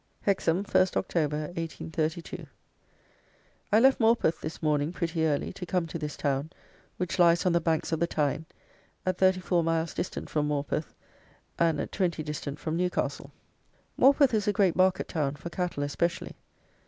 [0.21, 2.47] Hexham, 1st Oct., 1832.
[3.71, 6.49] I left Morpeth this morning pretty early, to come to this town,
[6.97, 8.47] which lies on the banks of the Tyne,
[9.05, 10.95] at thirty four miles distant from Morpeth,
[11.59, 13.31] and at twenty distant from Newcastle.
[13.95, 16.35] Morpeth is a great market town, for cattle especially.